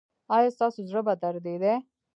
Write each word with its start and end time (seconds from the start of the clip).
ایا 0.35 0.49
ستاسو 0.55 0.79
زړه 0.89 1.01
به 1.07 1.13
دریدي؟ 1.21 1.73